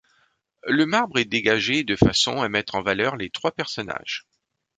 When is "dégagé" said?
1.25-1.83